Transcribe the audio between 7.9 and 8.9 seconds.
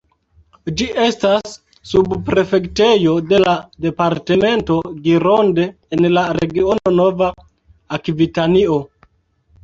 Akvitanio.